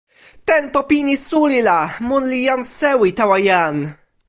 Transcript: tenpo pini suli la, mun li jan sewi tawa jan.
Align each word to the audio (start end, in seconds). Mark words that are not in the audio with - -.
tenpo 0.47 0.79
pini 0.89 1.15
suli 1.27 1.59
la, 1.67 1.79
mun 2.07 2.23
li 2.31 2.39
jan 2.47 2.61
sewi 2.77 3.09
tawa 3.19 3.37
jan. 3.47 3.75